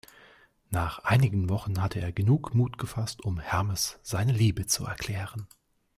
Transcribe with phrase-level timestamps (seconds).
[0.71, 5.45] Nach einigen Wochen hatte er genug Mut gefasst, um Hermes seine Liebe zu erklären.